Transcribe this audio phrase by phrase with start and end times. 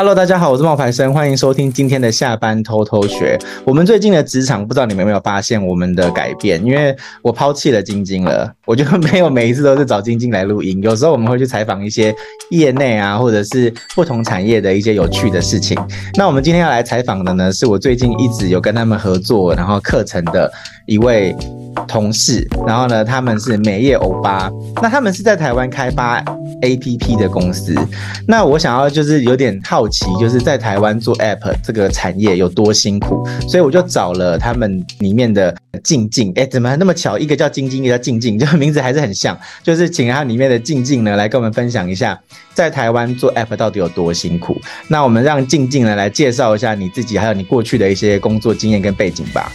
[0.00, 3.38] Hello，大家好，我是冒牌生，欢迎收听今天的下班偷偷学。
[3.66, 6.64] 我们最近的职场，不知道你们有没有发现我们的改变？
[6.64, 10.82] 因为我抛弃了晶晶了，我就没有每一次都是找晶晶来录音。
[10.82, 12.16] 有时候我们会去采访一些
[12.50, 15.76] 业内啊，或者是不同产业的一些有趣的事情。
[16.14, 20.50] 那我们今天要来采访的呢，是我最近一直有跟他们合作，然后课程的
[20.86, 21.36] 一位
[21.86, 22.46] 同事。
[22.66, 24.50] 然后呢，他们是美业欧巴，
[24.82, 26.22] 那他们是在台湾开发
[26.62, 27.74] APP 的公司。
[28.26, 37.18] 那我想要就是有点好奇，就是在台湾做 App 这个产业有多辛苦，所以我就找了他们里面的静静，哎，怎么那么巧？
[37.18, 39.38] 一个叫晶晶，一个叫静静，就名字还是很像。
[39.62, 42.18] 就是请他里面的静静呢来跟我们分享一下，
[42.54, 44.56] 在台湾做 App 到底有多辛苦。
[44.88, 49.50] 那我们让静静呢来介绍一下你自己，还有你过去的一些工作经验跟背景吧。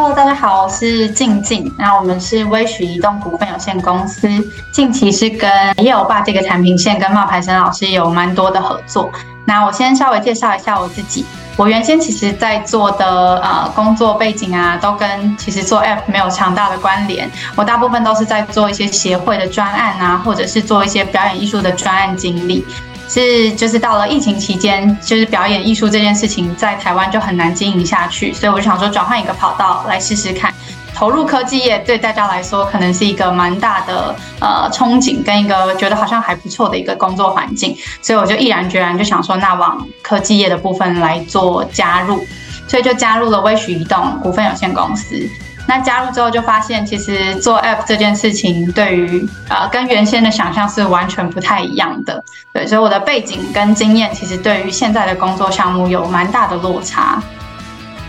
[0.00, 1.74] Hello，大家好，我是静静。
[1.76, 4.28] 那我们是微许移动股份有限公司，
[4.70, 9.10] 近期是跟美业欧巴这个产品线跟冒牌生老师有蛮多的合作。
[9.44, 11.26] 那我先稍微介绍一下我自己。
[11.56, 17.28] 我原先其实在做的呃工作背景啊，都跟其实做 App 没有强大的关联。
[17.56, 22.64] 我大部分都是在做一些协会的专案啊，或者是做一些表演艺术的专案经历。
[23.08, 30.52] 是，就是到了疫情期间，就是表演艺术这件事情在台湾就很难经营下去，所以我就想说转换一个跑道来试试看。
[30.94, 42.26] 投入科技业对大家来说可能是一个蛮大的呃憧憬，跟一个觉得好像还不错的一个工作环境，所以我就毅然决然就想说，那往科技业的部分来做加入，
[42.66, 45.26] 所以就加入了微许移动股份有限公司。
[45.68, 52.24] 那加入之后就发现，其实做 App 这件事情对于呃跟原先的想象是完全不太一样的。
[52.54, 57.22] 对，所以我的背景跟经验其实对于现在的工作项目有蛮大的落差。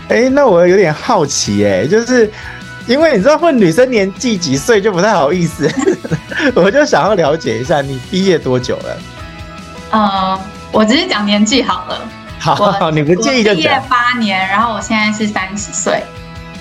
[0.08, 2.32] 哎、欸，那我有点好奇、欸，哎，就是
[2.86, 5.70] 因为你知道问女生年纪几岁就不太好意思，
[6.56, 8.98] 我就想要了解一下你毕业多久了？
[9.90, 10.40] 呃，
[10.72, 12.08] 我直接讲年纪好了。
[12.38, 13.56] 好，好， 你不介意就讲。
[13.56, 16.02] 毕业八年，然后我现在是三十岁。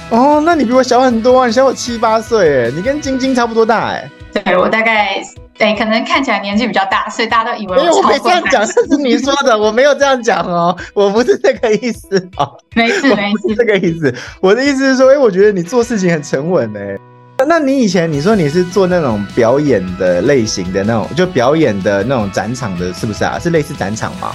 [0.10, 1.48] 哦，那你比我小很多啊！
[1.48, 4.09] 你小我七八岁，哎，你跟晶晶差不多大，哎。
[4.34, 5.22] 对，我大概，
[5.58, 7.97] 对，可能看起来年纪比较大，所以大家都以为我。
[7.97, 12.58] 我没这样讲，这是你说的，我没有这样讲哦，我不是这个意思哦。
[12.75, 14.14] 没事 没事，这个意思。
[14.42, 16.98] 我的意思是说，哎，我觉得你做事情很沉稳，哎。
[17.48, 23.40] 那你以前你说你是做那种表演的类型的那种，就表演的那种展场的，是不是啊？
[23.40, 24.31] 是类似展场吗？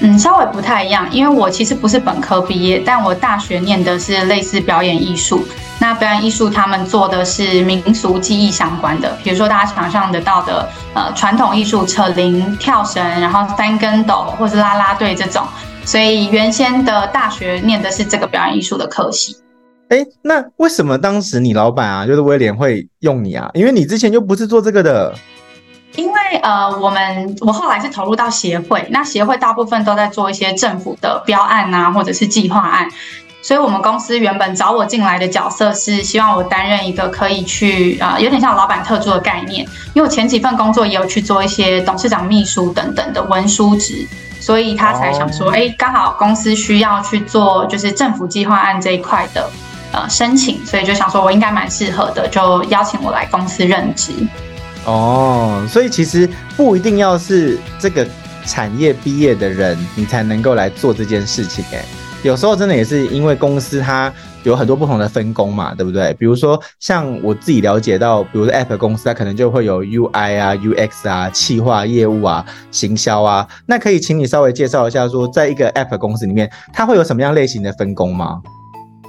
[0.00, 5.46] 嗯，稍微不太一样，因为我其实不是本科毕业，但我大学念的是类似表演艺术。
[5.80, 15.42] 那表演艺术他们做的是民俗技艺相关的，比如说大家想象得到的，呃，传统艺术扯铃、跳绳，然后翻跟斗或是啦啦队这种。
[15.84, 19.36] 所以原先的大学念的是这个表演艺术的科系。
[19.88, 23.50] 哎，那为什么当时你老板啊，就是威廉会用你啊？
[23.54, 25.14] 因为你之前就不是做这个的。
[25.96, 32.88] 因为呃，我们我后来是投入到协会，那协会大部分都在做一些政府的标案啊，或者是计划案，
[33.40, 39.64] 所以我们公司原本找我进来的角色是希望我担任一个可以去啊、呃，有点像老板特助的概念。
[39.94, 44.04] 因为我前几份工作也有去做一些董事长秘书等等的文书职，
[44.40, 49.48] 所以他才想说，哎，刚好公司需要去做就是政府计划案这一块的
[49.92, 54.12] 呃申请，所以就想说我应该蛮适合的，就邀请我来公司任职。
[54.86, 58.06] 哦，所以其实不一定要是这个
[58.46, 61.64] 产业毕业的人，你才能够来做这件事情。
[61.72, 61.82] 哎，
[62.22, 64.12] 有时候真的也是因为公司它
[64.42, 66.12] 有很多不同的分工嘛，对不对？
[66.18, 73.48] 比如说像我自己了解到，比如说 App 公司，它可能就会有 UI 啊、UX 啊、企划业务啊、行销啊。
[73.64, 78.42] 那可以请你稍微介绍一下，说在一个 App 公司里面，它会有什么样类型的分工吗？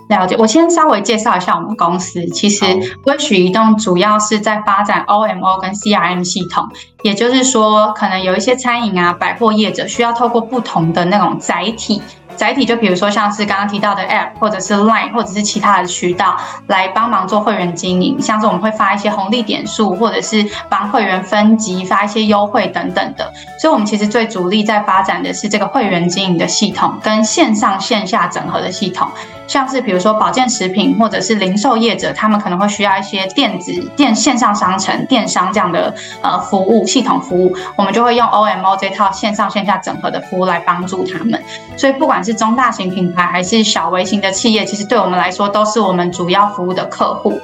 [0.07, 2.23] 了解，我先稍微介绍一下我们公司。
[2.27, 2.63] 其实
[3.05, 6.69] 微许移动主要是在发展 OMO 跟 CRM 系统，
[7.01, 12.01] 也就是说，可能有一些餐饮啊、百货业者需要透过不同的那种载体。
[12.35, 16.37] 载体就比如说像是刚刚提到的 App，或者是 Line，或者是其他的渠道
[16.67, 23.31] 来帮忙做会员经营，像是我们会发一些红利点数，或者是帮会员分级发一些优惠等等的。
[23.59, 29.07] 所以，我们其实最主力在发展的是这个会员经营的系统跟线上线下整合的系统，
[29.47, 41.41] 像是比如说保健食品或者是零售业者，他们可能会需要一些电子电线上商城、电商这样的呃服务系统服务，我们就会用 OMO 这套线上线下整合的服务来帮助他们。
[41.77, 47.39] 所以，不管是中大型品牌还是小微型的企业，其实对我们来说都是我们主要服务的客户。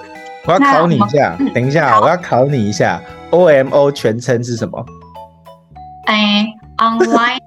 [0.45, 3.00] 我要考你一下，等一下，我要考你一下
[3.30, 4.83] ，OMO 全称是什么？
[6.07, 6.48] 哎
[6.78, 7.38] ，Online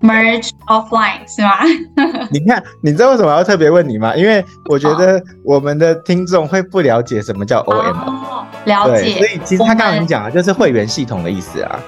[0.00, 1.60] Merge Offline 是吗？
[2.32, 4.16] 你看，你知道为什么要特别问你吗？
[4.16, 8.10] 因为我觉得我们的听众会不了解什么叫 OMO。
[8.10, 9.18] 哦，了解。
[9.18, 11.78] 所以其实他刚刚你讲的就是会员系统的意思啊。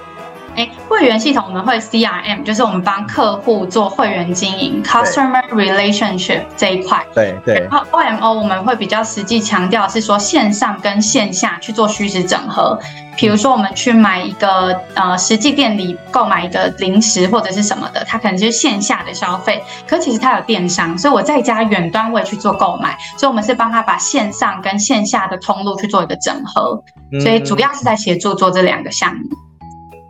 [0.55, 7.05] 哎，会员系统我们会 CRM，就是我们帮客户做会员经营，Customer Relationship 这一块。
[7.13, 7.67] 对对。
[7.69, 12.79] 然后 OMO 我们会比较实际强调是说线上跟线下去做虚实整合。
[13.17, 26.83] 比如说我们去买一个呃实际店里购买一个零食或者是什么的，它可能就是线下的消费，可其实它有电商，所以我在家远端位去做购买，所以我们是帮他把线上跟线下的通路去做一个整合，
[27.21, 29.21] 所以主要是在协助做这两个项目。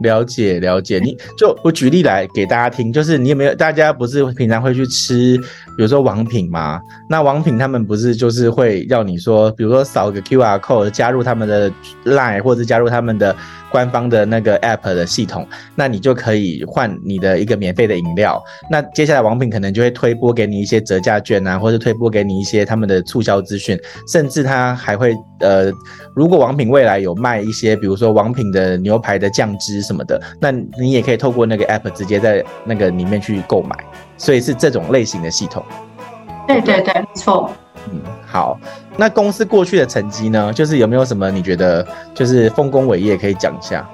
[0.06, 5.38] 了解了解，你就我举例来给大家听，就是你有没有大家不是平常会去吃，
[5.76, 6.80] 比如说王品吗？
[7.10, 11.70] 那王品他们不是就是会要你说，比如说扫个 QR code 加入他们的
[12.06, 13.36] Line 或者加入他们的。
[13.76, 15.46] 官方的那个 App 的系统，
[15.76, 18.42] 那你就可以换你的一个免费的饮料。
[18.72, 23.78] 那接下来王品可能就会推播给你一些折价券啊，或者推播给你一些他们的促销资讯，
[24.08, 25.70] 甚至他还会呃，
[26.16, 33.76] 如果王品未来有卖一些，比如说王品的牛排的酱汁什么的，那你也可以透过那个 App 直接在那个里面去购买。
[34.18, 35.62] 所以是这种类型的系统。
[36.48, 37.52] 对对对，没错。
[37.92, 38.58] 嗯，好。
[38.98, 40.52] 那公司过去的成绩呢？
[40.54, 43.86] 就是有没有什么你觉得就是丰功伟业可以讲一下？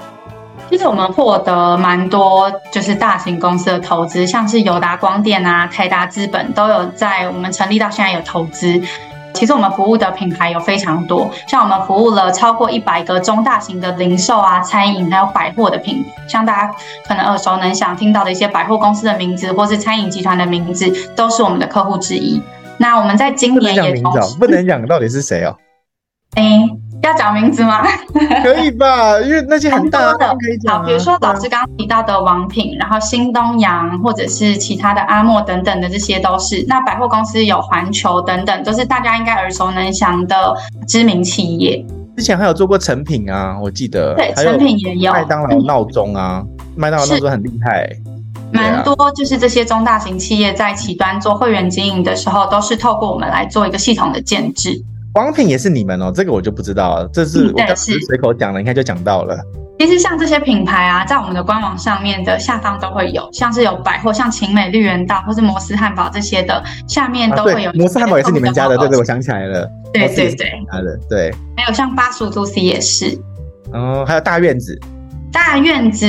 [0.70, 8.82] 其实我们获得蛮多，就是大型公司的投资，像是友达光电啊、台达资本都有在我们成立到现在有投资。
[9.34, 16.74] 其实我们服务的品牌有非常多，像我们服务了超过一百个中大型的零售啊、餐饮还有百货的品，像大家
[17.08, 22.42] 可能耳熟能详听到的一些百货公司的名字，或是餐饮集团的名字，都是我们的客户之一。
[22.82, 24.02] 那我们在今年也
[24.40, 25.56] 不能讲到底是谁哦。
[26.34, 26.70] 哎、欸，
[27.04, 27.86] 要讲名字吗？
[28.42, 30.80] 可以吧，因为那些很大的可以讲、啊。
[30.80, 36.66] 好，比如说老师刚刚提到的王品，然后新东阳或者是其他的阿莫等等的，这些都是。
[36.68, 40.56] 那百货公司有环球等等，都是大家应该耳熟能详的
[40.88, 41.86] 知名企业。
[42.18, 44.16] 之前还有做过成品啊，我记得。
[44.16, 45.14] 对，成品也有。
[45.14, 46.44] 麦当劳闹钟啊，
[46.76, 47.88] 麦当劳闹钟很厉害。
[48.54, 54.82] 蛮多，就是这些中大型企业在起端做会员经营的时候，都是透过我们来做一个系统的建制。
[55.14, 57.10] 王品也是你们哦，这个我就不知道了。
[57.12, 59.38] 这是我刚是随口讲了，应该就讲到了。
[59.78, 67.74] 其实像这些品牌啊，在我们的官网上面的下方都会有，像是有百货，像晴美、绿源道或是摩斯汉堡这些的，下面都会有、啊。
[67.76, 69.68] 摩斯汉堡也是你们家的，对对，我想起来了。
[69.92, 71.34] 对对对，他的对。
[71.58, 73.20] 还有像巴蜀都 C 也是。
[73.74, 74.80] 哦，还有大院子。
[75.32, 76.08] 大院子。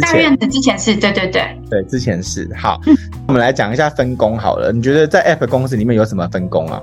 [0.00, 2.96] 大院子之前是对对对对，之前是好，嗯，
[3.26, 4.72] 我们来讲一下分工好了。
[4.72, 6.80] 你觉得在 App 公司里面有什么分工啊？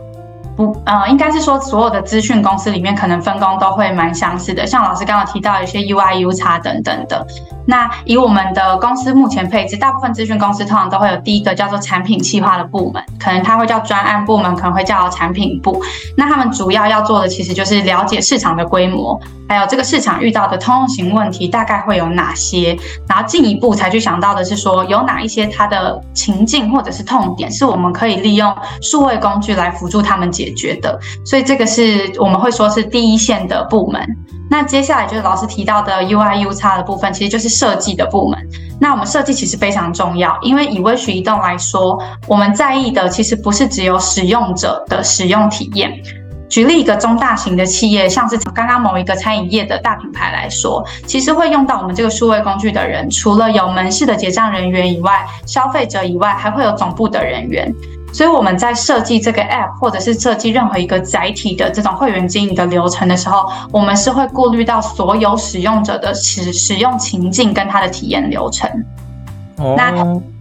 [0.59, 4.67] 不，呃，应该是说所有的资讯公司里面可能分工都会蛮相似的。
[4.67, 7.25] 像老师刚刚提到一些 UI、UX 等等的。
[7.65, 15.81] 那以我们的公司目前配置，大部分资讯公司通常都会有第一个叫做产品企划的部门，可能它会叫专案部门，可能会叫产品部。
[16.17, 19.17] 那他们主要要做的其实就是了解市场的规模，
[19.47, 22.75] 还有这个市场遇到的通用型问题大概会有哪些，
[23.07, 28.51] 然后进一步才去想到的是说有哪一些它的情境或者是痛点是我们可以利用
[28.81, 34.01] 数位工具来辅助他们解解决的，所以这个是我们会说是第一线的部门。
[34.49, 38.39] 那接下来就是老师提到的 UI UX 的部分，其实就是设计的部门。
[38.81, 45.93] 那我们设计其实非常重要，因为以微许移动来说，我们在意的其实不是只有使用者的使用体验。
[46.49, 57.71] 举例一个中大型的企业，像是刚刚某一个餐饮业的大品牌来说，其实会用到我们这个数位工具的人，除了有门市的结账人员以外，消费者以外，还会有总部的人员。
[58.11, 68.69] 所以我们在设计这个 App，或者是设计任何一个载体的这种会员经营的流程的时候，我们是会顾虑到所有使用者的使使用情境跟他的体验流程。
[69.57, 69.91] 哦，那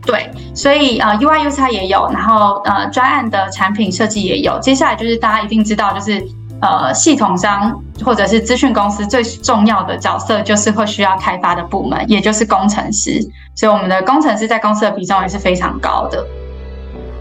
[0.06, 4.58] 对，所以呃，UI UX 也有，然后呃，专案的产品设计也有。
[4.60, 6.24] 接下来就是大家一定知道，就是
[6.60, 13.20] 呃，系统商或者是资讯公司最重要的角色，就是会需要开发的部门，也就是工程师。
[13.54, 16.24] 所以我们的工程师在公司的比重也是非常高的。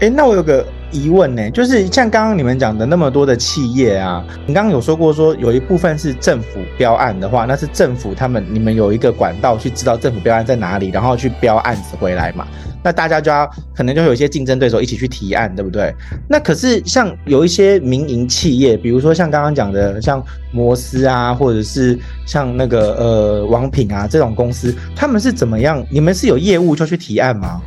[0.00, 12.46] 哎、那我有个疑问呢，就是像刚刚你们讲的那么多的企业啊，你刚刚有说过说有一部分是政府标案的话，那是政府他们你们有一个管道去知道政府标案在哪里，然后去标案子回来嘛？
[12.80, 15.92] 那大家就要可能就有一些竞争对手一起去提案，对不对？
[16.28, 25.84] 那可是像有一些民营企业，比如说像刚刚讲的像摩斯啊，或者是像那个呃王品啊这种公司，他们是怎么样？
[25.90, 27.60] 你们是有业务就去提案吗？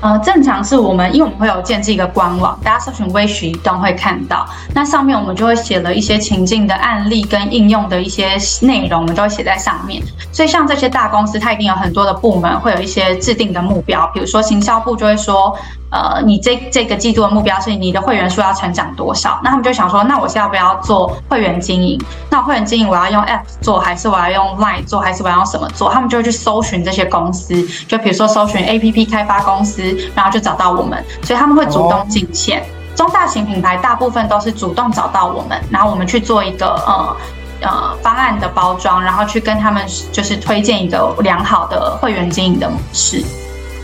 [0.00, 4.46] 呃，正常是我们，因为我们会有建置一个官网，大家搜寻微许移动会看到。
[4.72, 10.00] 那上面我们就会写了一些情境的案例跟应用的一些内容，我们都会写在上面。
[10.30, 14.08] 所以像这些大公司，它一定有很多的部门，会有一些制定的目标。
[14.14, 15.56] 比如说行销部就会说，
[15.90, 19.40] 呃，你这这个季度的目标是你的会员数要成长多少？
[19.42, 21.98] 那他们就想说，那我是要不要做会员经营？
[22.30, 25.90] 那会员经营我要用 App 做，还是我要用 Line 做，还是我要用什么做？
[25.90, 29.82] 他们就会去搜寻这些公司，就比如说搜寻 APP 开发公司，
[30.14, 32.62] 然后就找到我们，所以他们会主动进线。
[32.94, 37.16] 中大型品牌大部分都是主动找到我们，然后我们去做一个呃
[37.62, 43.24] 呃方案的包装，然后去跟他们就是推荐一个良好的会员经营的模式。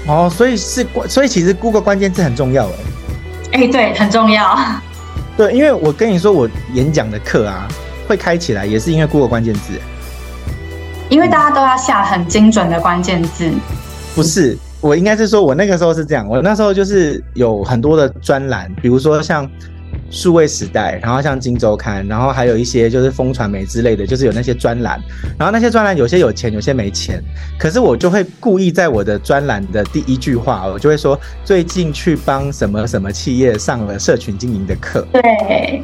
[0.07, 2.73] 哦，所以是关，所以其实 Google 关键字很重要哎。
[3.53, 4.59] 哎、欸，对，很重要。
[5.37, 7.67] 对，因为我跟你说，我演讲的课啊，
[8.07, 9.73] 会开起来也是因为 Google 关键字。
[11.09, 13.51] 因为大家都要下很精准的关键字。
[14.15, 19.49] 不是，我应该是说，我那个时候是这样，我那时候就是有很多的专栏，比如说像。
[20.11, 25.01] 数位时代，然后像金周刊，然后还有一些就是风传媒之类的，就是有那些专栏，
[25.39, 27.23] 然后那些专栏有些有钱，有些没钱，
[27.59, 35.07] 可是我就会故意在我的专栏的第一句话，我就会说最近去帮什么什么企业上了社群经营的课。
[35.13, 35.83] 对。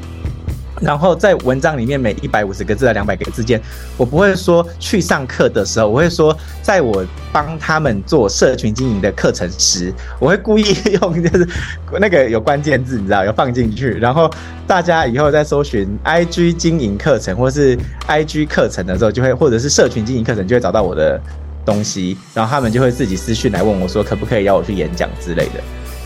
[0.80, 3.60] 然后在文章里面每一百五十个字到两百个字间，
[3.96, 10.64] 我不会说去上课的时候，我会说在我帮他们做社群经营的课程时，我会故意
[11.00, 11.48] 用就是
[12.00, 13.90] 那个有关键字，你知道，有放进去。
[13.98, 14.30] 然后
[14.66, 21.20] 大家以后在搜寻 IG 经营课程或是 IG 课程的时候，就会或者是社群经营课程，就会找到我的
[21.64, 22.16] 东西。
[22.32, 25.60] 然后他们就会自己私讯来问我说，可不可以邀我去演讲之类的。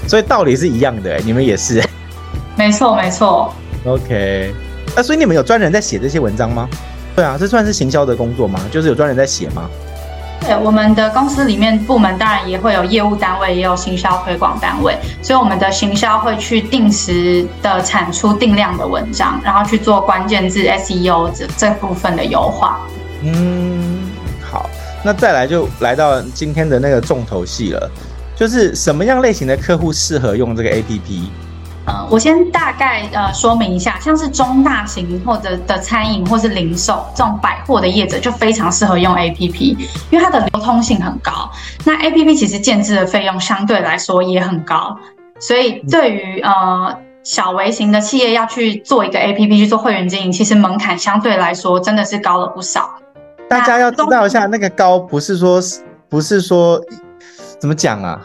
[0.08, 1.82] 所以道理是一样的，你们也是。
[2.56, 3.52] 没错，没错。
[3.84, 4.54] OK，
[4.94, 6.68] 那、啊、所以你们有专人在写这些文章吗？
[7.14, 8.58] 对啊，这算是行销的工作吗？
[8.72, 9.68] 就是有专人在写吗？
[10.40, 22.80] 对，我们的公司里面部门当然也会有业务单位，也有行销推广单位，所以我们的行销会去定时的产出定量的文章，然后去做关键字 SEO 这这部分的优化。
[23.22, 24.02] 嗯，
[24.42, 24.68] 好，
[25.02, 27.90] 那再来就来到今天的那个重头戏了，
[28.36, 31.28] 就是什么样类型的客户适合用这个 APP？
[31.86, 39.76] 呃，我先大概呃说明一下，像是中大型或者的餐饮或是零售这种百货的业者，就非常适合用 APP，
[40.10, 41.50] 因为它的流通性很高。
[41.84, 44.96] 那 APP 其实建制的费用相对来说也很高，
[45.38, 52.88] 所以对于呃小微型的企业要去做一个 APP 去做会员经营，其实门槛相对来说真的是高了不少。
[53.46, 55.60] 大家要知道一下，那个高不是说
[56.08, 56.80] 不是说
[57.60, 58.18] 怎么讲啊？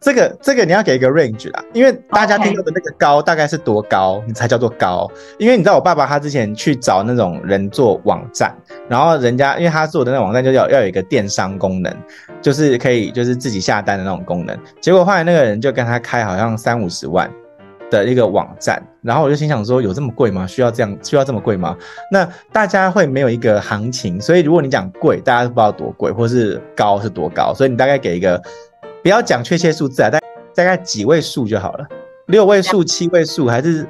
[0.00, 5.10] 这个这个你要给一个 range 啦，因为大家听到的那个高大概是多高，你才叫做高？
[5.38, 8.54] 因为你知道我爸爸他之前去找那种人做网站，
[8.88, 11.92] 然后人家因为他做的那个网站就要要有一个电商功能，
[12.40, 14.56] 就是可以就是自己下单的那种功能。
[14.80, 17.28] 结果后来那个人就跟他开好像三五十万
[17.90, 20.46] 的一个网站，然后我就心想说有这么贵吗？
[20.46, 21.76] 需要这样需要这么贵吗？
[22.12, 28.40] 那大家会没有一个行情，所以如果你讲贵，大家都不知道多贵，或是高是多高，所以你大概给一个。
[29.02, 30.20] 不要讲确切数字啊，大
[30.54, 31.86] 大概几位数就好了，
[32.26, 33.86] 六位数、七位数还是？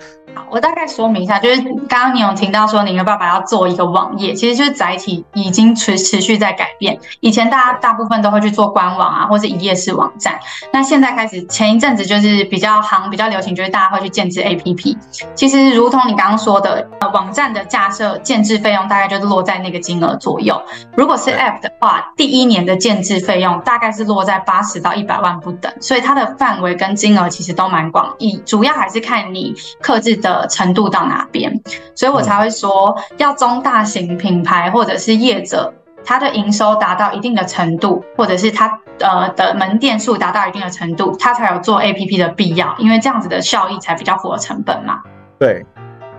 [0.50, 6.98] 我大概说明一下，就是刚刚你有听到说，你的爸爸要做一个网页，其实就是载体已经持持续在改变。
[7.20, 10.38] 以前大家大部分都会去做官网啊，或者一页式网站。
[10.72, 14.96] 那现在开始，前一阵子就是比较行、比较流行，就是大家会去建制 APP。
[15.34, 20.60] 其实，如同你刚刚说的，呃，网站的架设建制费用大概就是落在那个金额左右。
[20.96, 30.27] 如果是 App 的话，第一年的建制费用大概是落在八十到一百万不等，所以它的范围跟金额其实都蛮广义，主要还是看你克制的。
[30.28, 31.60] 的程度到哪边，
[31.94, 35.72] 所以我才会说，要中大型品牌或者是业者，
[36.04, 45.00] 它的营收达到一定的程度，或者是它呃的门店数达到一定的程度，它才有做 APP 的必要，因为这样子的效益才比较符合成本嘛。
[45.38, 45.64] 对。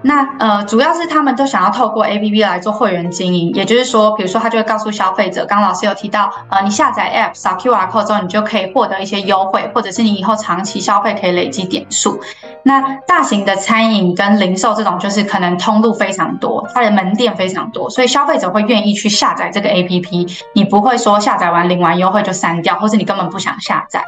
[0.02, 12.20] 那呃，主要是他们都想要透过 APP 来做会员经营，也就是说，比如说他就会告诉消费者，刚刚老师有提到，呃，你下载 App 扫 QR code 之后，你就可以获得一些优惠，或者是你以后长期消费可以累积点数。
[12.64, 24.02] 那大型的餐饮跟零售这种，就是可能通路非常多，它的门店非常多，所以消费者会愿意去下载这个 APP，你不会说下载完领完优惠就删掉，或是你根本不想下载。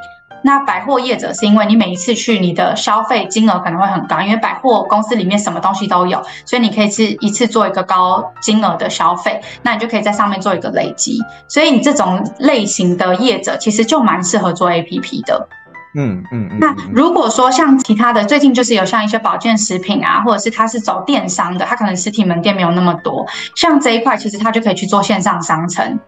[0.44, 11.20] 那百货业者是因为你每一次去，你的消费金额可能会很高，因为百货公司里面什么东西都有，所以你可以是一次做一个高金额的消费，那你就可以在上面做一个累积。
[11.48, 15.48] 所以你这种类型的业者其实就蛮适合做 APP 的。
[15.94, 16.58] 嗯嗯嗯。
[16.60, 26.00] 那如果说像其他的，最近就是有像一些保健食品啊，或者是他是走电商的，他可能实体门店没有那么多，像这一块其实他就可以去做线上商城。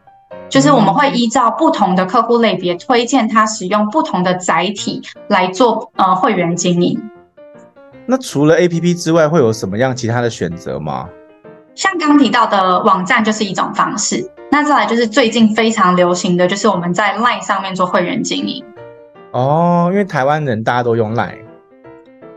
[0.53, 7.01] 就是我们会依照不同的客户类别，推荐他使用不同的载体来做呃会员经营。
[8.05, 11.09] 那除了 APP 之外，会有什么样其他的选择吗？
[11.73, 14.29] 像刚提到的网站就是一种方式。
[14.51, 18.63] 那再来就是最近非常流行的就是我们在 LINE 上面做会员经营。
[19.31, 21.39] 哦，因为台湾人大家都用 Line。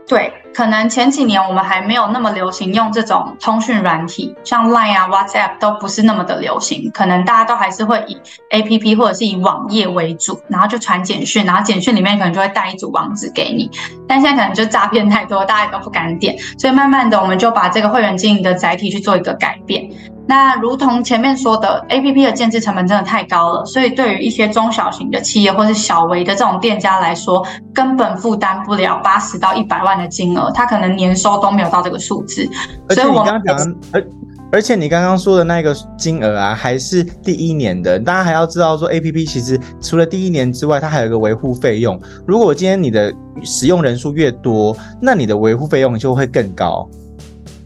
[0.07, 8.17] 对，可能前几年我们还没有那么流行用这种通讯软体，像 Line 啊、WhatsApp 都不是那么的流行，可能大家都还是会以
[8.49, 13.69] APP 或者是以网页为主，然后就传简讯，然后简讯里面可能就会带一组网址给你。
[14.07, 19.87] 但现在可能就诈骗太多，大家都不敢点，所以慢慢的我们就把这个会员经营的载体去做一个改变。
[20.27, 32.45] 那如同前面说的，APP 的建制成本真的太高了，所以对于一些中小型的企业或是小微的这种店家来说，根本负担不了八十到一百万的金额，他可能年收都没有到这个数字。
[32.89, 34.07] 所以我刚刚讲，而
[34.51, 41.97] 而且你刚刚说的那个金额啊，还是第一年的，大家还要知道说，APP 其实除了第一年之外，它还有一个维护费用。
[42.25, 46.85] 如果今天你的使用人数越多，那你的维护费用就会更高。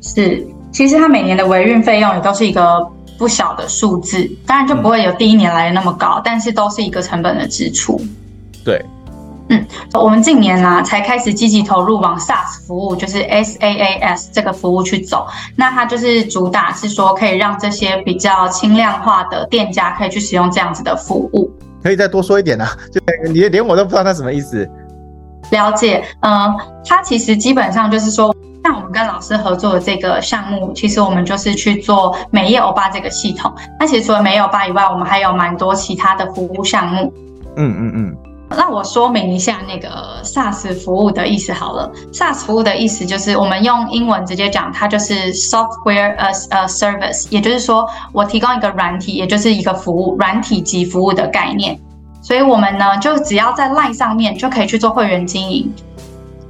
[0.01, 0.46] 是。
[0.72, 2.88] 其实它每年的维运费用也都是一个
[3.18, 8.00] 不小的数字，当然就不会有第一年来的那么高，嗯、但是都是一个成本的支出。
[8.63, 8.84] 对，
[9.50, 15.28] 嗯，我们近年呢、啊、才开始积极投入往 SaaS 服务，就是 SaaS 这个服务去走。
[15.56, 21.51] 那它就是主打是说可以让这些比较轻量化的店家可以去使用这样子的服务。
[21.84, 22.72] 可以再多说一点呢、啊？
[22.92, 23.01] 就
[23.32, 24.68] 你连我都不知道它什么意思。
[25.51, 28.34] 了解，嗯，它其实基本上就是说。
[28.63, 33.51] 像我们跟老师合作的这个项目，其实我们就是去做美业欧巴这个系统。
[33.80, 37.12] 那其实除了美业欧巴以外，我们还有蛮多其他的服务项目。
[37.58, 38.18] 嗯嗯嗯。
[38.53, 41.89] 那我说明一下那个 SaaS 服务的意思好了。
[42.12, 51.80] SaaS 服务的意思就是我们用英文直接讲，它就是 Software as a Service，也就是说我提供一个软体，也就是一个服务，软体及服务的概念。
[52.22, 55.74] 所以我们呢，就只要在 Line 上面就可以去做会员经营。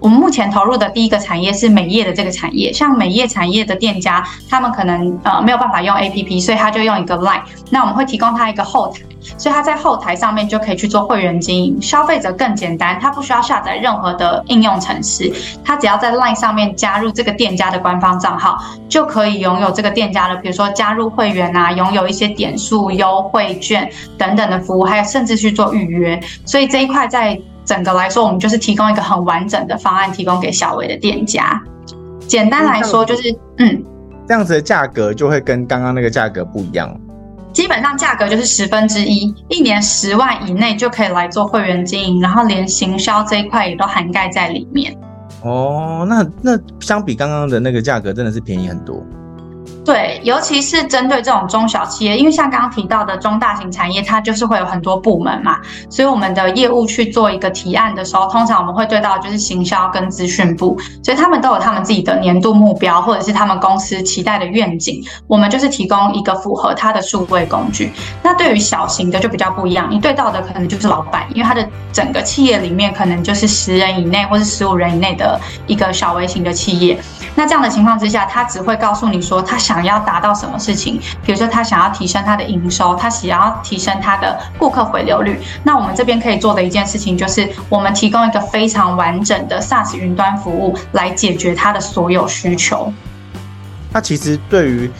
[0.01, 7.43] 我们目前投入的第一个产业是美业的这个产业，像美业产业的店家，他们可能呃没有办法用 APP，所以他就用一个 Line。
[7.69, 9.01] 那我们会提供他一个后台，
[9.37, 11.79] 所以他在后台上面就可以去做会员经营。
[11.79, 15.31] 消费者更简单，他不需要下载任何的应用程式，
[15.63, 18.57] 他只要在 Line 上面加入这个店家的官方账号，
[18.89, 26.19] 就可以拥有这个店家的，比如说加入会员啊，拥有一些点数优惠券等等的服务，还有甚至去做预约。
[26.43, 27.39] 所以这一块在。
[27.71, 31.57] 整个来说，我们就是提供一个很完整的方案，提供给小微的店家。
[32.27, 33.81] 简单来说，就是嗯，
[34.27, 36.93] 这样子的价格就会跟刚刚那个价格不一样。
[37.53, 44.93] 基本上价格就是十分之一，一年十万以内就可以来做会员经营，然后连行销这一块也都涵盖在里面。
[45.41, 49.01] 哦，那那相比刚刚的那个价格，真的是便宜很多。
[49.83, 55.57] 对，尤其是针对这种中小企业，因为像刚刚提到的中大型产业，它就是会有很多部门嘛，
[55.89, 67.91] 所以我们的业务去做一个提案的时候，通常我们会对到就是行销跟资讯部，所以他们都有他们自己的年度目标，或者是他们公司期待的愿景，我们就是提供一个符合他的数位工具。
[68.21, 76.99] 那对于小型的就比较不一样，你对到的可能就是老板，因为他的整个企业里面可能就是十人以内或是十五人以内的一个小微型的企业。
[77.33, 85.39] 那这样的情况之下，他只会告诉你说他想要达到什么事情，比如说他想要提升他的营收，他想要提升他的顾客回流率。
[85.63, 92.91] 那我们这边可以做的一件事情，就是我们提供一个非常完整的 SaaS 云端服务来解决他的所有需求。
[93.93, 94.91] 那其实对于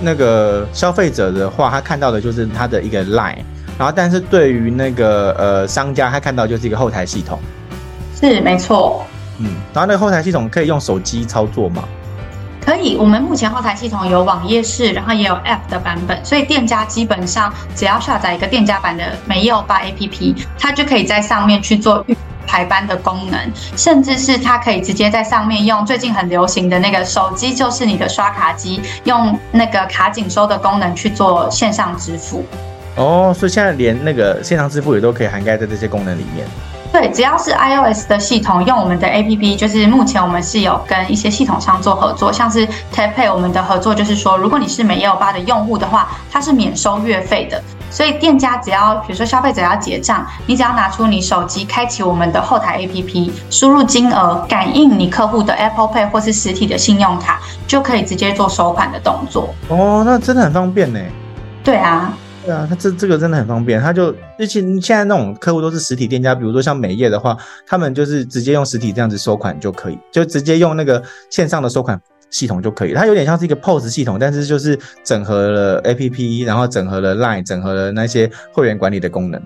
[0.00, 3.38] 那个消费者的话，他看到的就是他的一个 Line，
[3.78, 7.38] 然后但是对于那个呃商家，他看到就是一个后台系统。
[8.20, 9.06] 是，没错。
[9.38, 11.84] 嗯，然后那个后台系统可以用手机操作吗？
[12.64, 23.38] 可以，我们目前后台系统有网页式，然后也有 App 的版本，所以店家基本上只要下载一个店家版的美业欧巴 APP，它就可以在上面去做预排班的功能，
[23.76, 32.44] 甚至是它可以直接在上面用最近很流行的那个手机就是你的刷卡机，用那个卡紧收的功能去做线上支付。
[32.96, 36.44] 哦，所以现在连那个线上支付也都可以涵盖在这些功能里面。
[36.92, 47.62] 对，只要是 iOS 的系统，用我们的 APP，就是目前我们是有跟一些系统商做合作，像是 TapPay，我们的合作就是说，如果你是美业欧巴的用户的话，它是免收月费的。
[47.90, 59.54] 所以店家只要，比如说消费者要结账，你只要拿出你手机，开启我们的后台 APP，输入金额，感应你客户的 Apple Pay 或是实体的信用卡，就可以直接做收款的动作。
[59.68, 60.98] 哦，那真的很方便呢。
[61.62, 62.12] 对啊。
[62.46, 72.94] 对啊，他这这个真的很方便，他就而且现在那种客户都是实体店家，比如说像美业的话，他们就是直接用实体这样子收款就可以，就直接用那个线上的收款系统就可以。
[72.94, 79.42] 它有点像是一个 POS 系统，但是就是整合了 APP，然后整合了 Line，整合了那些会员管理的功能。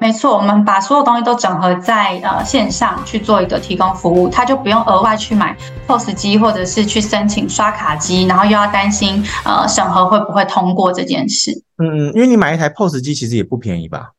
[0.00, 5.56] 没错，我们把所有东西都整合在呃线上去做一个提供服务，他就不用额外去买
[5.88, 11.50] POS 机或者是去申请刷卡机，然后又要担心呃审核会不会通过这件事。
[11.82, 14.10] 嗯嗯，因为你买一台 POS 机其实也不便宜吧？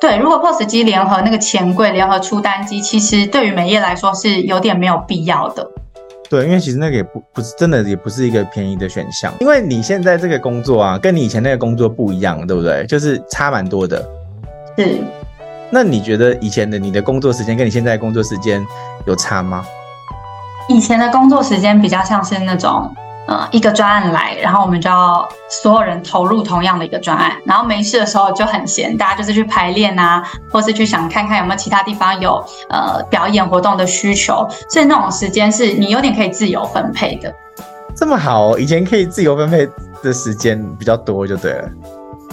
[0.00, 5.68] 对，如果 POS 机联合那个钱柜联合出单机，其实对于美业来说是有点没有必要的。
[6.30, 9.32] 对，因为其实那个也不不是真的，也不是一个便宜的选项。
[9.40, 12.86] 因为你现在这个工作啊，跟你以前那个工作不一样，对不对？
[12.86, 14.04] 就是差蛮多的。
[14.76, 14.98] 是。
[15.70, 18.64] 那你觉得以前的你的工作时间跟你现在的工作时间
[19.06, 19.64] 有差吗？
[20.68, 22.94] 以前的工作时间比较像是那种。
[23.26, 32.32] 呃，一个专案来，然后我们就要所有人投入同样的一个专案，然后没事的时候就很闲，大家就是去排练啊，或是去想看看有没有其他地方有
[32.68, 37.34] 呃表演活动的需求，所以那种时间是你有点可以自由分配的。
[37.96, 39.66] 这么好哦，以前可以自由分配
[40.02, 41.70] 的时间比较多就对了。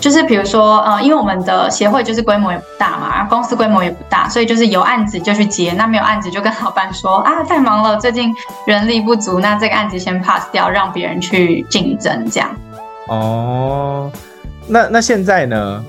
[0.02, 8.34] 就是比如说，呃，因为我们的协会就是规模也不大嘛，然后公司规模也不大，所以就是有案子就去接，那没有案子就跟老板说啊，太忙了，最近
[8.66, 12.50] 人力不足，那这个案子先 pass 掉，让别人去竞争这样。
[13.10, 14.12] 哦，
[14.68, 15.86] 那那现在呢？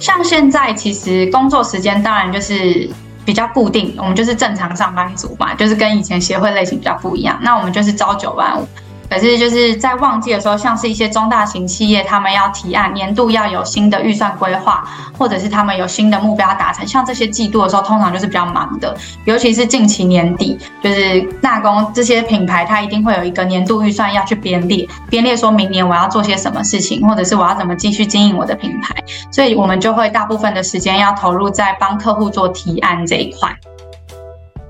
[0.00, 2.88] 像现在其实工作时间当然就是
[3.26, 8.66] 比较固定，我们就是正常上班族嘛，就是跟以前协会类型比较不一样，那我们就是朝九晚五。
[9.12, 14.82] 可是就是在旺季的时候，像是一些中大型企业，他们要提案，年度要有新的预算规划，
[15.18, 18.96] 或者是他们有新的目标达成，像这些季度的时候，通常就是比较忙的。
[19.26, 28.94] 尤其是近期年底，就是纳工这些品牌，它一定会有一个年度预算要去编列，编列说明年我要做些什么事情，或者是我要怎么继续经营我的品牌。
[29.30, 33.54] 所以我们就会大部分的时间要投入在帮客户做提案这一块。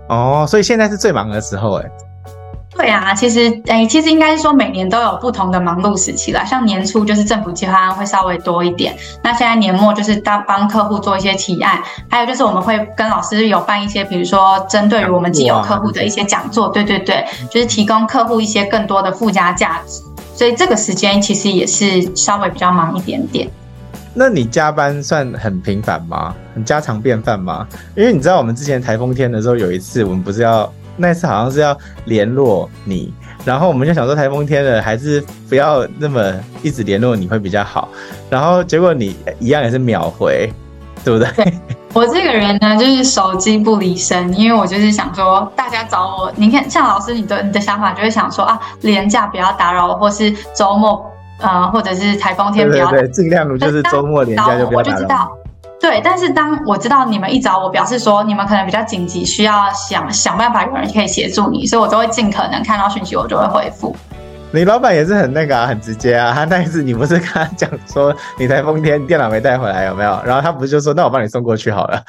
[0.08, 1.84] 哦，所以现在是最忙的时候，哎。
[2.74, 6.42] 对啊，其实诶、其实应该是说每年都有不同的忙碌时期啦。
[6.42, 20.02] 像年初就是政府计划案会稍微多一点，那现在年末就是当帮客户做一些提案，还有就是我们会跟老师有办一些，比如说针对于我们既有客户的一些讲座，对对对，就是提供客户一些更多的附加价值。
[20.34, 23.46] 所以这个时间其实也是稍微比较忙一点点。
[24.14, 26.34] 那你加班算很频繁吗？
[26.54, 27.66] 很家常便饭吗？
[27.94, 30.72] 因为你知道我们之前台风天的时候有一次，我们不是要。
[30.96, 33.12] 那次好像是要联络你，
[33.44, 37.88] 然后我们就想说台风天了，还是不要那么一直联络你会比较好。
[38.30, 40.52] 然后结果你一样也是秒回，
[41.04, 41.44] 对不对？
[41.44, 41.54] 对，
[41.94, 51.04] 我这个人呢，就是手机不离身，因为我就是想说大家找我，你看像老师你的你的想法就会想说啊，连假不要打扰我，或是周末
[51.40, 55.32] 呃或者是台风天不要对，对，对，尽量就是周末连假就不要打扰。
[55.82, 63.94] 对，但是当我知道你们一找我，表示说你们可能比较紧急，需要想想办法有人可以协助你，所以我都会尽可能看到讯息，我就会回复。
[64.52, 66.32] 你老板也是很那个啊，很直接啊。
[66.32, 70.22] 他那一次你不是跟他讲说你台风天电脑没带回来有没有？
[70.24, 72.00] 然后他不是就说那我帮你送过去好了。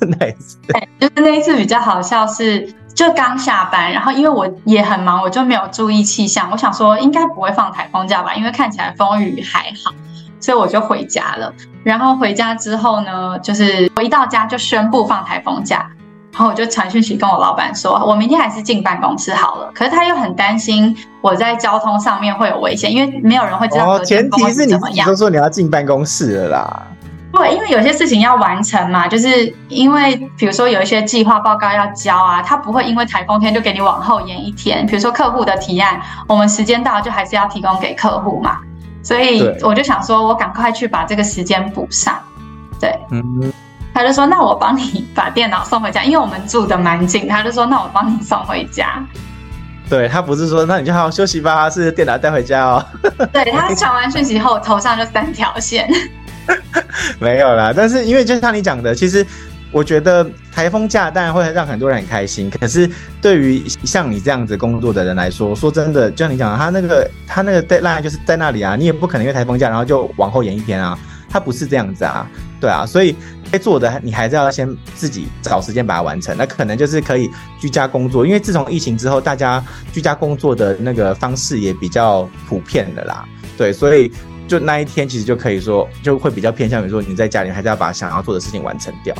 [0.00, 9.94] 那一次，对，就是那一次比较好笑是，就刚下班，然后因为我也很忙，我就没有注意气象，我想说应该不会放台风假吧，因为看起来风雨还好。
[10.42, 15.86] 所以我就回家了，然后回家之后呢，就是我一到家就宣布放台风假，
[16.32, 19.70] 然后我就传讯息跟我老板说，我明天还是进办公室好了。
[19.74, 23.94] 可是他又很担心我在交通上面会有危险，因为没有人会知道。
[23.94, 26.82] 哦，前提是你你都说你要进办公室了啦。
[27.32, 34.84] 对，因为有些事情要完成嘛，就是因为比如说有一些计划报告要交啊，他不会因为台风天就给你往后延一天。
[34.84, 38.58] 比如说客户的提案，我们时间到就还是要提供给客户嘛。
[39.02, 42.18] 所以我就想说，我赶快去把这个时间补上。
[42.80, 43.52] 对，嗯，
[43.94, 47.26] 他就说，那我帮你把电脑送回家，因为我们住的蛮近。
[47.28, 49.04] 他就说，那我帮你送回家。
[49.88, 52.84] 对，他不是说，那你就好好休息吧，是电脑带回家哦。
[53.32, 55.88] 对，他传完讯息后，头上就三条线。
[57.18, 59.26] 没有啦，但是因为就像你讲的，其实。
[59.72, 62.90] 我觉得台风假当然会让很多人很开心，可是
[63.22, 72.28] 对于像你这样子工作的人来说，说真的，就像你讲的，他那个他那个在那就是在那里啊，你也不可能因为台风假然后就往后延一天啊，他不是这样子啊，
[72.60, 73.14] 对啊，所以
[73.52, 77.30] 该做的你还是要先自己找时间把它完成，那可能就是可以
[77.60, 83.24] 居家工作，因为自从疫情之后，大家居家工作的那个方式也比较普遍的啦，
[83.56, 84.10] 对，所以
[84.48, 89.14] 就那一天其实就可以说就会比较偏向于说你在家里还是要把想要做的事情完成掉。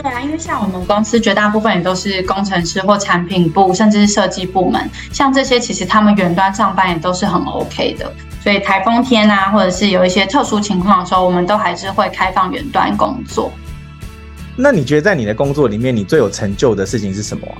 [0.00, 8.08] 对啊，因为像我们公司绝大部分也都是工程师或产品部，甚至是设计部门，像这些其实他们远端上班也都是很 OK 的。
[8.40, 13.50] 所以台风天啊，或者是有一些特殊情况的时候，我们都还是会开放远端工作。
[14.54, 17.58] 那你觉得在你的工作里面，你最有成就的事情是什么啊？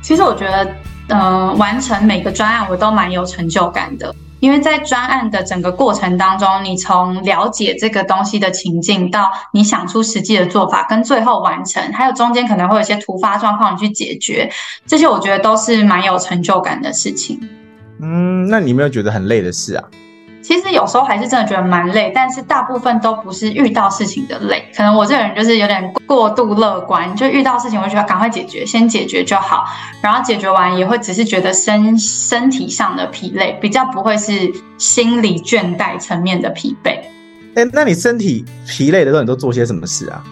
[0.00, 0.64] 其实我觉得，
[1.08, 4.14] 嗯、呃，完成每个专案我都蛮有成就感的。
[4.40, 14.50] 因为在专案的整个过程当中，你从了解这个东西的情境，到你想出实际的做法，跟最后完成，还有中间可能会有一些突发状况你去解决，
[14.86, 17.38] 这些我觉得都是蛮有成就感的事情。
[18.00, 19.84] 嗯，那你有没有觉得很累的事啊？
[20.42, 24.64] 其实有时候还是真的觉得蛮累，但是大部分都不是遇到事情的累。
[24.74, 29.66] 可能我这个人就是有点过度乐观，就遇到事情我就觉得赶快解决，先解决就好。
[30.02, 36.98] 然后解决完也会只是觉得身身体上的疲累，比较不会是心理倦怠层面的疲惫。
[37.54, 40.22] 哎，那你身体疲累的时候，你都做些什么事啊？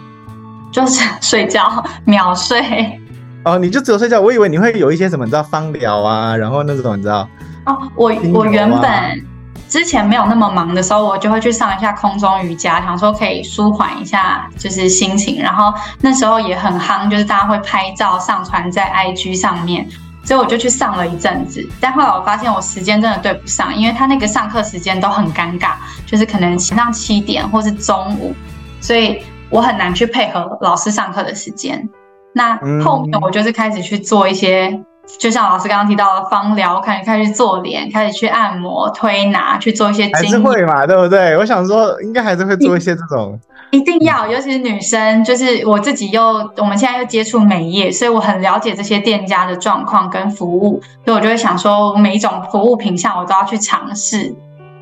[0.72, 2.98] 就是睡觉， 秒睡。
[3.44, 4.18] 哦，你就只有睡觉？
[4.20, 7.28] 我以为你会有一些什么，你知道芳疗啊，然后那种你知道？
[7.66, 9.37] 哦，我我原本。
[9.68, 15.40] 之前没有那么忙的时候，我就会去上一下空中瑜伽，想说可以舒缓一下就是心情。
[15.42, 19.86] 然后那时候也很夯，就是大家会拍照上传在 IG 上面，
[20.24, 21.68] 所以我就去上了一阵子。
[21.80, 25.72] 但后来我发现我时间真的对不上，因为他那个上课时间都很尴尬，
[26.06, 28.34] 就是可能早上七点或是中午，
[28.80, 31.86] 所以我很难去配合老师上课的时间。
[32.34, 34.82] 那后面我就是开始去做一些。
[35.18, 40.08] 就像老师刚刚提到的芳疗，开始开始做脸，开始去按摩、推拿，去做一些。
[40.12, 41.36] 还是会嘛，对不对？
[41.36, 43.38] 我想说，应该还是会做一些这种。
[43.70, 46.22] 一定要，尤其是女生，就是我自己又，
[46.56, 54.34] 我们现在又接触美业，所以我很了解这些店家的状况跟服务，所以我就会想说，每一种服务品项我都要去尝试。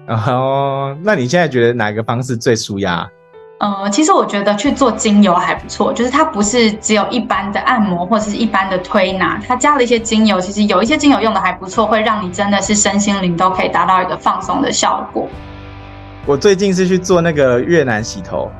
[0.06, 3.08] 哦，那你现在觉得哪个方式最舒压？
[3.58, 15.26] 呃，其实我觉得去做精油还不错，就是它不是只有一般的按摩或者是一般的推拿，它加了一些精油，其实有一些精油用的还不错，会让你真的是身心灵都可以达到一个放松的效果。
[16.26, 18.50] 我最近是去做那个越南洗头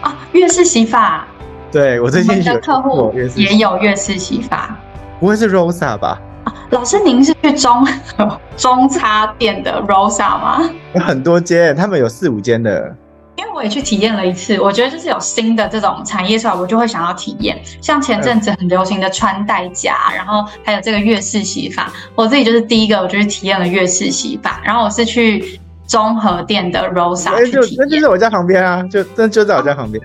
[0.00, 1.26] 啊，越式洗发。
[1.72, 4.76] 对，我最近我的客户也有越式洗发，
[5.18, 6.20] 不会是 Rosa 吧？
[6.44, 7.84] 啊，老师您是去中
[8.56, 10.70] 中差店的 Rosa 吗？
[10.94, 12.94] 有很多间，他们有四五间的。
[13.40, 17.58] 因为我也去体验了一次，我觉得就是有新的这种产业出来，我就会想要体验。
[17.80, 24.60] 像前阵子很流行的穿戴甲，然后还有这个月式洗发，我自己就是第一个，我就去体验了月式洗发。
[24.62, 30.02] 然后我是去综合店的 Rosa 去体验，那就是我家旁边啊，就那就在我家旁边。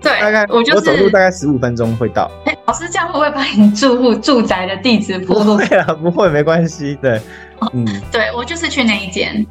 [0.00, 2.30] 对，大概我、就是、我走路大概十五分钟会到。
[2.44, 5.56] 哎，老师这样会不会把你住户住宅的地址暴露？
[5.56, 6.96] 不会啊，不会，没关系。
[7.02, 7.20] 对，
[7.72, 9.44] 嗯，对我就是去那一间。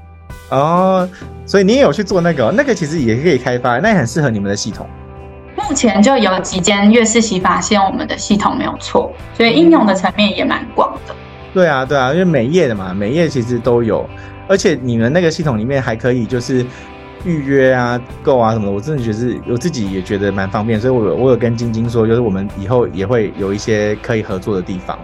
[0.49, 1.08] 哦，
[1.49, 4.88] 所以你也有去做那个、哦，那个其实也可以开发，那也很适合你们的系统。
[5.55, 11.15] 目前就有几间月式洗发是用我们的系统没有错，所以应用的层面也蛮广的。
[11.51, 14.07] 对啊，对啊，因为美业的嘛，美业其实都有，
[14.47, 16.63] 而且你们那个系统里面还可以就是
[17.25, 24.99] 预约啊、购啊什么的，我真的觉得是我自己也觉得蛮方便，所以我有我有跟晶晶说，就是我们以后也会有一些可以合作的地方。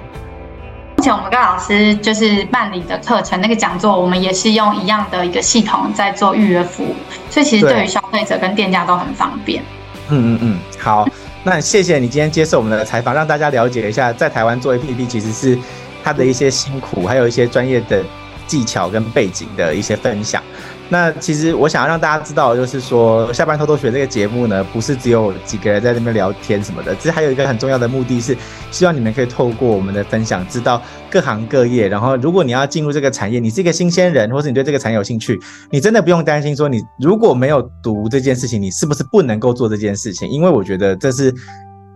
[1.05, 6.95] 目前我们跟老师就是办理的课程，那个讲座，我们也是用一样的一个系统在做预约服务，
[7.29, 9.61] 所以其实对于消费者跟店家都很方便。
[10.09, 11.07] 嗯嗯嗯，好，
[11.43, 15.55] 那谢谢你今天接受我们的采访，让大家了解一下在台湾做 APP 其实是
[16.03, 18.03] 它的一些辛苦，还有一些专业的
[18.47, 20.41] 技巧跟背景的一些分享。
[20.87, 28.37] 那其实我想要让大家知道，就是说下班偷偷学这个节目呢，不是只有几个人在那边聊天什么的，其实还有一个很重要的目的是，
[28.69, 31.87] 希望你们可以透过我们的分享，知道各行各业。
[31.87, 35.39] 然后，如果你要进入这个产业，你是一个新鲜人，或是你对这个产业有兴趣，
[35.71, 40.29] 你真的不用担心说，你如果没有读这件事情，你是不是不能够做这件事情？
[40.29, 41.33] 因为我觉得这是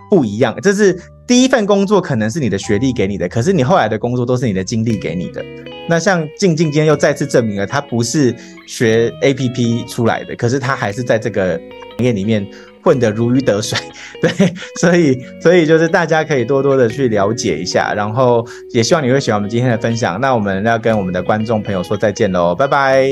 [0.10, 5.44] 不一样，这是第一份工作可能是你的学历给你的，可是你后来的工作都是你的经历给你的。
[5.88, 8.36] 那像静静今天又再次证明了，他不是
[8.68, 11.60] 学 APP 出来的，可是他还是在这个
[11.98, 12.46] 行业里面
[12.84, 13.78] 混得如鱼得水，
[14.22, 20.20] 对，所以所以就是大家可以多多的去了解一下，然后也希望你会喜欢我们今天的分享。
[20.22, 23.08] 那我们要跟我们的观众朋友说再见喽，拜拜，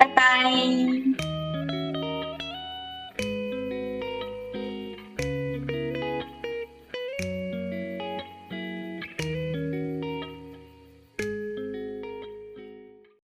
[0.00, 1.07] 拜拜。